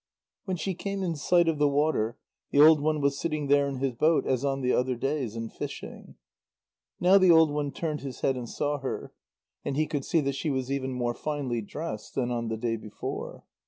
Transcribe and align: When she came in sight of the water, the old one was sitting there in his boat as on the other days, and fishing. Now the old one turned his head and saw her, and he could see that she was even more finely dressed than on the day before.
When 0.45 0.57
she 0.57 0.73
came 0.73 1.03
in 1.03 1.15
sight 1.15 1.47
of 1.47 1.59
the 1.59 1.67
water, 1.67 2.17
the 2.49 2.59
old 2.59 2.81
one 2.81 3.01
was 3.01 3.19
sitting 3.19 3.45
there 3.45 3.67
in 3.67 3.75
his 3.75 3.93
boat 3.93 4.25
as 4.25 4.43
on 4.43 4.61
the 4.61 4.73
other 4.73 4.95
days, 4.95 5.35
and 5.35 5.53
fishing. 5.53 6.15
Now 6.99 7.19
the 7.19 7.29
old 7.29 7.51
one 7.51 7.71
turned 7.71 8.01
his 8.01 8.21
head 8.21 8.35
and 8.35 8.49
saw 8.49 8.79
her, 8.79 9.13
and 9.63 9.77
he 9.77 9.85
could 9.85 10.03
see 10.03 10.21
that 10.21 10.33
she 10.33 10.49
was 10.49 10.71
even 10.71 10.91
more 10.91 11.13
finely 11.13 11.61
dressed 11.61 12.15
than 12.15 12.31
on 12.31 12.47
the 12.47 12.57
day 12.57 12.77
before. 12.77 13.43